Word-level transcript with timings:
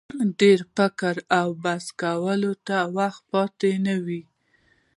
ډېر 0.39 0.59
فکر 0.75 1.15
او 1.39 1.47
بحث 1.63 1.85
کولو 2.01 2.53
ته 2.67 2.77
وخت 2.97 3.21
پاته 3.31 3.69
نه 3.85 3.95
وو. 4.05 4.21